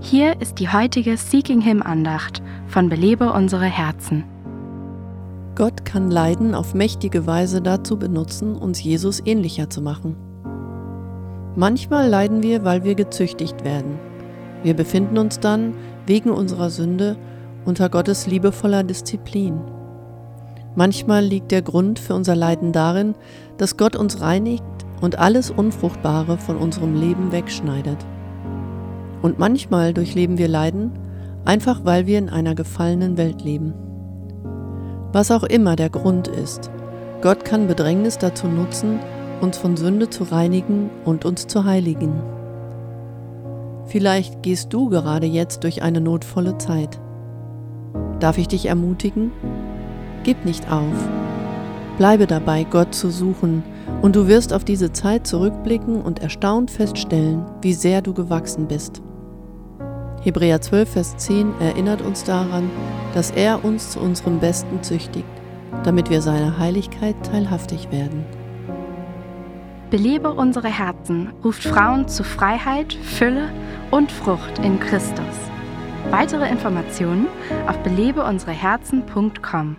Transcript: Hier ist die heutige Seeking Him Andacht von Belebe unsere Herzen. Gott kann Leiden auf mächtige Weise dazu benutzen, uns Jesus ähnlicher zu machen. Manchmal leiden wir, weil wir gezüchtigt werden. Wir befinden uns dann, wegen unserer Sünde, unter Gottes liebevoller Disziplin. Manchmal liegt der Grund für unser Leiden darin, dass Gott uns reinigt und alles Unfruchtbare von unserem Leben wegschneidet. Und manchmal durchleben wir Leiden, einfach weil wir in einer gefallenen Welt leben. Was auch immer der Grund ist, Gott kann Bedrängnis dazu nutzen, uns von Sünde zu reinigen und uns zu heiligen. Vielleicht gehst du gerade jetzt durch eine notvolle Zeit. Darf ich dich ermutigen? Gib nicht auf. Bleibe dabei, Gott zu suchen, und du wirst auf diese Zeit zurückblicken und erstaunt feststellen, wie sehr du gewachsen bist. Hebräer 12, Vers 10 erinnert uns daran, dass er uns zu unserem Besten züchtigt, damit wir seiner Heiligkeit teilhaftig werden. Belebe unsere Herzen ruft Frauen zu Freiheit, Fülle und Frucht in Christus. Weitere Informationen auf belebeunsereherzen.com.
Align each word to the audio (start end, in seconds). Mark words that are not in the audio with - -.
Hier 0.00 0.40
ist 0.40 0.58
die 0.60 0.68
heutige 0.68 1.16
Seeking 1.16 1.62
Him 1.62 1.82
Andacht 1.82 2.42
von 2.66 2.90
Belebe 2.90 3.32
unsere 3.32 3.64
Herzen. 3.64 4.24
Gott 5.54 5.86
kann 5.86 6.10
Leiden 6.10 6.54
auf 6.54 6.74
mächtige 6.74 7.26
Weise 7.26 7.62
dazu 7.62 7.98
benutzen, 7.98 8.56
uns 8.56 8.82
Jesus 8.82 9.22
ähnlicher 9.24 9.70
zu 9.70 9.80
machen. 9.80 10.14
Manchmal 11.56 12.08
leiden 12.08 12.42
wir, 12.42 12.62
weil 12.62 12.84
wir 12.84 12.94
gezüchtigt 12.94 13.64
werden. 13.64 13.98
Wir 14.62 14.74
befinden 14.74 15.16
uns 15.16 15.40
dann, 15.40 15.74
wegen 16.04 16.30
unserer 16.30 16.68
Sünde, 16.68 17.16
unter 17.64 17.88
Gottes 17.88 18.26
liebevoller 18.26 18.84
Disziplin. 18.84 19.60
Manchmal 20.74 21.24
liegt 21.24 21.50
der 21.50 21.62
Grund 21.62 21.98
für 21.98 22.14
unser 22.14 22.36
Leiden 22.36 22.72
darin, 22.72 23.14
dass 23.56 23.78
Gott 23.78 23.96
uns 23.96 24.20
reinigt 24.20 24.62
und 25.00 25.18
alles 25.18 25.50
Unfruchtbare 25.50 26.36
von 26.36 26.58
unserem 26.58 26.94
Leben 26.94 27.32
wegschneidet. 27.32 27.98
Und 29.22 29.38
manchmal 29.38 29.94
durchleben 29.94 30.38
wir 30.38 30.48
Leiden, 30.48 30.92
einfach 31.44 31.84
weil 31.84 32.06
wir 32.06 32.18
in 32.18 32.28
einer 32.28 32.54
gefallenen 32.54 33.16
Welt 33.16 33.42
leben. 33.42 33.74
Was 35.12 35.30
auch 35.30 35.44
immer 35.44 35.76
der 35.76 35.90
Grund 35.90 36.28
ist, 36.28 36.70
Gott 37.22 37.44
kann 37.44 37.66
Bedrängnis 37.66 38.18
dazu 38.18 38.46
nutzen, 38.46 38.98
uns 39.40 39.56
von 39.56 39.76
Sünde 39.76 40.10
zu 40.10 40.24
reinigen 40.24 40.90
und 41.04 41.24
uns 41.24 41.46
zu 41.46 41.64
heiligen. 41.64 42.12
Vielleicht 43.86 44.42
gehst 44.42 44.72
du 44.72 44.88
gerade 44.88 45.26
jetzt 45.26 45.64
durch 45.64 45.82
eine 45.82 46.00
notvolle 46.00 46.58
Zeit. 46.58 47.00
Darf 48.20 48.38
ich 48.38 48.48
dich 48.48 48.66
ermutigen? 48.66 49.32
Gib 50.24 50.44
nicht 50.44 50.70
auf. 50.70 51.08
Bleibe 51.96 52.26
dabei, 52.26 52.64
Gott 52.64 52.94
zu 52.94 53.10
suchen, 53.10 53.62
und 54.02 54.16
du 54.16 54.26
wirst 54.28 54.52
auf 54.52 54.64
diese 54.64 54.92
Zeit 54.92 55.26
zurückblicken 55.26 56.02
und 56.02 56.18
erstaunt 56.18 56.70
feststellen, 56.70 57.44
wie 57.62 57.72
sehr 57.72 58.02
du 58.02 58.12
gewachsen 58.12 58.66
bist. 58.66 59.02
Hebräer 60.26 60.60
12, 60.60 60.90
Vers 60.90 61.16
10 61.18 61.60
erinnert 61.60 62.02
uns 62.02 62.24
daran, 62.24 62.68
dass 63.14 63.30
er 63.30 63.64
uns 63.64 63.92
zu 63.92 64.00
unserem 64.00 64.40
Besten 64.40 64.82
züchtigt, 64.82 65.24
damit 65.84 66.10
wir 66.10 66.20
seiner 66.20 66.58
Heiligkeit 66.58 67.14
teilhaftig 67.30 67.92
werden. 67.92 68.24
Belebe 69.88 70.32
unsere 70.32 70.66
Herzen 70.66 71.32
ruft 71.44 71.62
Frauen 71.62 72.08
zu 72.08 72.24
Freiheit, 72.24 72.92
Fülle 72.92 73.50
und 73.92 74.10
Frucht 74.10 74.58
in 74.64 74.80
Christus. 74.80 75.22
Weitere 76.10 76.50
Informationen 76.50 77.28
auf 77.68 77.78
belebeunsereherzen.com. 77.84 79.76